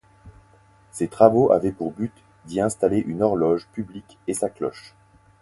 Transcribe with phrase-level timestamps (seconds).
[0.89, 2.11] Ces travaux avaient pour but
[2.47, 4.95] d'y installer une horloge publique et sa cloche.